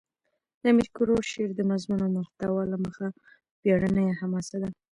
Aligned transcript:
د 0.61 0.63
امیر 0.71 0.87
کروړ 0.97 1.19
شعر 1.31 1.49
دمضمون 1.59 1.99
او 2.05 2.09
محتوا 2.17 2.63
له 2.71 2.77
مخه 2.85 3.07
ویاړنه 3.63 4.01
یا 4.07 4.13
حماسه 4.21 4.57
ده. 4.63 4.69